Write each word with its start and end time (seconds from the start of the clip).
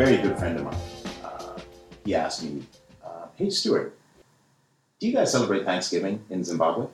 very 0.00 0.16
good 0.16 0.38
friend 0.38 0.56
of 0.56 0.64
mine, 0.64 0.74
uh, 1.22 1.58
he 2.06 2.14
asked 2.14 2.42
me, 2.42 2.62
uh, 3.04 3.26
"Hey 3.36 3.50
Stewart, 3.50 3.94
do 4.98 5.06
you 5.06 5.12
guys 5.12 5.30
celebrate 5.30 5.66
Thanksgiving 5.66 6.24
in 6.30 6.42
Zimbabwe?" 6.42 6.86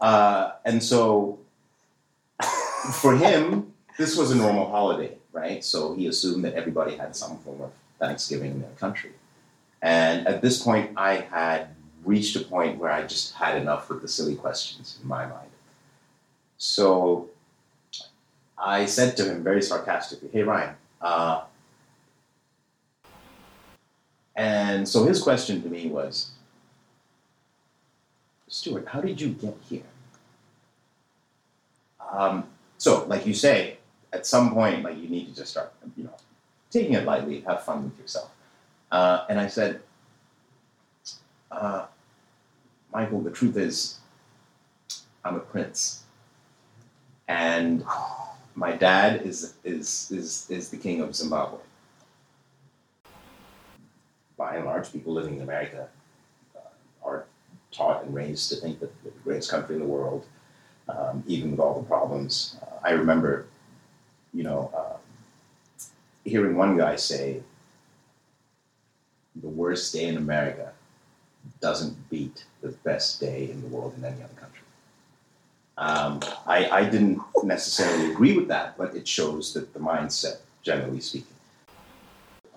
Uh, 0.00 0.52
and 0.64 0.80
so, 0.80 1.40
for 2.92 3.16
him, 3.16 3.72
this 3.96 4.16
was 4.16 4.30
a 4.30 4.36
normal 4.36 4.70
holiday, 4.70 5.18
right? 5.32 5.64
So 5.64 5.96
he 5.96 6.06
assumed 6.06 6.44
that 6.44 6.54
everybody 6.54 6.94
had 6.96 7.16
some 7.16 7.38
form 7.38 7.62
of 7.62 7.72
Thanksgiving 7.98 8.52
in 8.52 8.60
their 8.60 8.76
country. 8.78 9.10
And 9.82 10.24
at 10.28 10.40
this 10.40 10.62
point, 10.62 10.92
I 10.96 11.14
had 11.16 11.74
reached 12.04 12.36
a 12.36 12.44
point 12.54 12.78
where 12.78 12.92
I 12.92 13.02
just 13.02 13.34
had 13.34 13.56
enough 13.60 13.90
with 13.90 14.02
the 14.02 14.08
silly 14.16 14.36
questions 14.36 15.00
in 15.02 15.08
my 15.08 15.26
mind. 15.26 15.50
So 16.58 17.28
I 18.56 18.86
said 18.86 19.16
to 19.16 19.24
him 19.24 19.42
very 19.42 19.62
sarcastically, 19.62 20.28
Hey, 20.32 20.44
Ryan, 20.44 20.76
uh, 21.00 21.42
and 24.36 24.88
so 24.88 25.04
his 25.04 25.22
question 25.22 25.62
to 25.62 25.68
me 25.68 25.88
was, 25.88 26.30
Stewart, 28.48 28.86
how 28.88 29.00
did 29.00 29.20
you 29.20 29.30
get 29.30 29.56
here? 29.68 29.82
Um, 32.10 32.44
so, 32.78 33.04
like 33.06 33.26
you 33.26 33.34
say, 33.34 33.78
at 34.12 34.26
some 34.26 34.54
point, 34.54 34.82
like 34.84 34.96
you 34.96 35.08
need 35.08 35.26
to 35.28 35.34
just 35.34 35.50
start, 35.50 35.72
you 35.96 36.04
know, 36.04 36.14
taking 36.70 36.94
it 36.94 37.04
lightly, 37.04 37.40
have 37.42 37.64
fun 37.64 37.84
with 37.84 37.98
yourself. 37.98 38.30
Uh, 38.90 39.24
and 39.28 39.38
I 39.38 39.48
said, 39.48 39.80
uh, 41.50 41.86
Michael, 42.92 43.20
the 43.20 43.30
truth 43.30 43.56
is, 43.56 43.98
I'm 45.24 45.36
a 45.36 45.40
prince, 45.40 46.04
and 47.26 47.84
my 48.58 48.72
dad 48.72 49.22
is 49.22 49.54
is 49.64 50.10
is 50.10 50.50
is 50.50 50.68
the 50.68 50.76
king 50.76 51.00
of 51.00 51.14
Zimbabwe. 51.14 51.60
By 54.36 54.56
and 54.56 54.66
large, 54.66 54.92
people 54.92 55.12
living 55.12 55.36
in 55.36 55.42
America 55.42 55.88
uh, 56.56 57.08
are 57.08 57.24
taught 57.70 58.04
and 58.04 58.14
raised 58.14 58.48
to 58.50 58.56
think 58.56 58.80
that 58.80 58.90
the 59.04 59.10
greatest 59.22 59.50
country 59.50 59.76
in 59.76 59.80
the 59.80 59.86
world, 59.86 60.26
um, 60.88 61.22
even 61.26 61.52
with 61.52 61.60
all 61.60 61.80
the 61.80 61.86
problems. 61.86 62.56
Uh, 62.62 62.76
I 62.82 62.90
remember, 62.90 63.46
you 64.34 64.42
know, 64.42 64.70
uh, 64.76 64.96
hearing 66.24 66.56
one 66.56 66.76
guy 66.76 66.96
say, 66.96 67.42
"The 69.36 69.48
worst 69.48 69.92
day 69.92 70.06
in 70.08 70.16
America 70.16 70.72
doesn't 71.60 72.10
beat 72.10 72.44
the 72.60 72.72
best 72.88 73.20
day 73.20 73.50
in 73.50 73.62
the 73.62 73.68
world 73.68 73.94
in 73.96 74.04
any 74.04 74.20
other 74.22 74.34
country." 74.34 74.67
Um, 75.78 76.20
I, 76.44 76.68
I 76.70 76.84
didn't 76.90 77.20
necessarily 77.44 78.10
agree 78.10 78.36
with 78.36 78.48
that, 78.48 78.76
but 78.76 78.96
it 78.96 79.06
shows 79.06 79.54
that 79.54 79.72
the 79.72 79.78
mindset, 79.78 80.38
generally 80.62 81.00
speaking. 81.00 81.36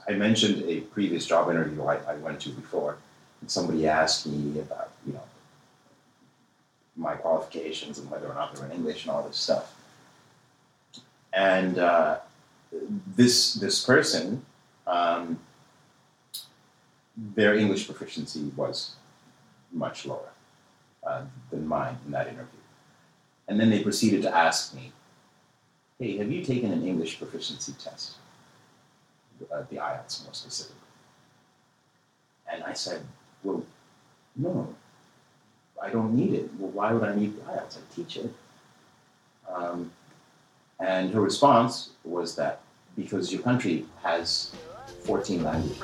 I 0.09 0.13
mentioned 0.13 0.63
a 0.67 0.81
previous 0.81 1.27
job 1.27 1.51
interview 1.51 1.83
I, 1.83 1.97
I 1.97 2.15
went 2.15 2.41
to 2.41 2.49
before, 2.49 2.97
and 3.39 3.51
somebody 3.51 3.87
asked 3.87 4.25
me 4.25 4.59
about, 4.59 4.89
you 5.05 5.13
know, 5.13 5.23
my 6.95 7.13
qualifications 7.13 7.99
and 7.99 8.09
whether 8.09 8.27
or 8.27 8.33
not 8.33 8.55
they 8.55 8.61
were 8.61 8.65
in 8.65 8.73
English 8.73 9.03
and 9.03 9.11
all 9.11 9.21
this 9.27 9.37
stuff. 9.37 9.75
And 11.31 11.77
uh, 11.77 12.17
this 13.15 13.53
this 13.53 13.85
person, 13.85 14.43
um, 14.87 15.39
their 17.15 17.55
English 17.55 17.85
proficiency 17.85 18.51
was 18.55 18.95
much 19.71 20.07
lower 20.07 20.31
uh, 21.05 21.21
than 21.51 21.67
mine 21.67 21.97
in 22.05 22.11
that 22.13 22.27
interview. 22.27 22.60
And 23.51 23.59
then 23.59 23.69
they 23.69 23.83
proceeded 23.83 24.21
to 24.21 24.33
ask 24.33 24.73
me, 24.73 24.93
hey, 25.99 26.15
have 26.19 26.31
you 26.31 26.41
taken 26.41 26.71
an 26.71 26.87
English 26.87 27.17
proficiency 27.17 27.73
test? 27.73 28.15
Uh, 29.53 29.63
the 29.69 29.75
IELTS 29.75 30.23
more 30.23 30.33
specifically. 30.33 30.77
And 32.49 32.63
I 32.63 32.71
said, 32.71 33.01
well, 33.43 33.65
no, 34.37 34.73
I 35.83 35.89
don't 35.89 36.15
need 36.15 36.33
it. 36.33 36.49
Well, 36.57 36.71
why 36.71 36.93
would 36.93 37.03
I 37.03 37.13
need 37.13 37.35
the 37.35 37.41
IELTS? 37.41 37.77
I 37.77 37.81
teach 37.93 38.15
it. 38.15 38.33
Um, 39.53 39.91
and 40.79 41.13
her 41.13 41.19
response 41.19 41.89
was 42.05 42.37
that 42.37 42.61
because 42.95 43.33
your 43.33 43.41
country 43.41 43.83
has 44.01 44.55
14 45.03 45.43
languages. 45.43 45.83